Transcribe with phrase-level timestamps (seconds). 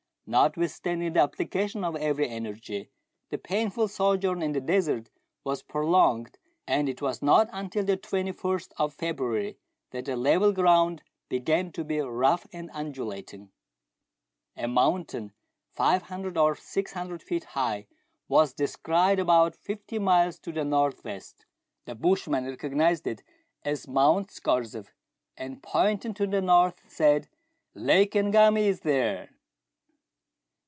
[0.27, 2.89] Notwithstanding the application of every energy,
[3.31, 5.09] the painful sojourn in the desert
[5.43, 9.57] was prolonged, and it was not until the 21st of February
[9.89, 13.51] that the level ground began to be rough and undulating.
[14.55, 15.33] A mountain
[15.75, 20.03] 500 or 600 feet II 173 meridiana; the adventures of hieh was descried about fifteen
[20.05, 21.45] miles to the north west.
[21.83, 23.21] The bushman recognized it
[23.65, 24.93] as Mount Scorzef,
[25.35, 27.27] and, pointing to the north, said,
[27.75, 29.31] —"Lake Ngami is there."